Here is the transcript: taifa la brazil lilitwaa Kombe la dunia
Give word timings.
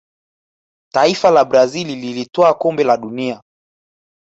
taifa 0.93 1.31
la 1.31 1.45
brazil 1.45 1.87
lilitwaa 1.87 2.53
Kombe 2.53 2.83
la 2.83 2.97
dunia 2.97 3.41